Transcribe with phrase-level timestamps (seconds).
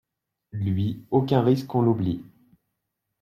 [0.51, 2.23] Lui, aucun risque qu’on l’oublie!